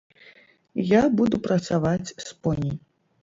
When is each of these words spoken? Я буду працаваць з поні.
Я 0.91 1.01
буду 1.19 1.39
працаваць 1.47 2.13
з 2.13 2.27
поні. 2.47 2.73